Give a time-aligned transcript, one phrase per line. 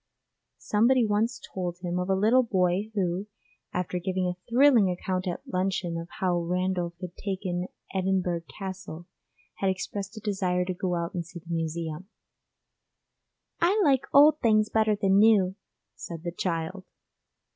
[0.57, 3.27] Somebody once told him of a little boy who,
[3.71, 9.05] after giving a thrilling account at luncheon of how Randolph had taken Edinburgh Castle,
[9.59, 12.09] had expressed a desire to go out and see the Museum;
[13.61, 15.53] 'I like old things better than new,'
[15.93, 16.83] said the child!